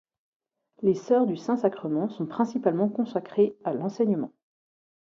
Les 0.81 0.95
sœurs 0.95 1.27
du 1.27 1.37
Saint-Sacrement 1.37 2.09
sont 2.09 2.25
principalement 2.25 2.89
consacrées 2.89 3.55
à 3.63 3.71
l'enseignement. 3.75 4.31